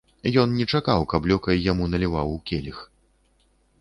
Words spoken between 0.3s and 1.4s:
Ён не чакаў, каб